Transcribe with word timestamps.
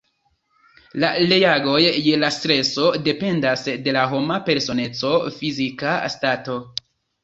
La 1.03 1.11
reagoj 1.33 1.75
je 2.07 2.17
la 2.25 2.33
streso 2.39 2.89
dependas 3.11 3.69
de 3.87 3.97
la 4.01 4.09
homa 4.17 4.43
personeco, 4.51 5.17
fizika 5.41 5.97
stato. 6.19 6.63